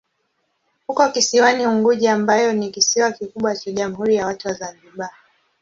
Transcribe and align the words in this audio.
Uko 0.87 1.03
kisiwani 1.11 1.67
Unguja 1.67 2.13
ambayo 2.13 2.53
ni 2.53 2.71
kisiwa 2.71 3.11
kikubwa 3.11 3.55
cha 3.55 3.71
Jamhuri 3.71 4.15
ya 4.15 4.25
Watu 4.25 4.47
wa 4.47 4.53
Zanzibar. 4.53 5.11